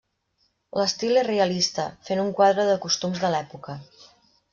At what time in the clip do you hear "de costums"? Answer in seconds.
2.71-3.21